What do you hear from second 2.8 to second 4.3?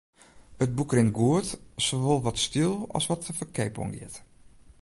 as wat de ferkeap oangiet.